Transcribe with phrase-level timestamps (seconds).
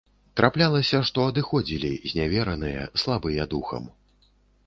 [0.39, 3.83] Траплялася, што адыходзілі, знявераныя, слабыя духам.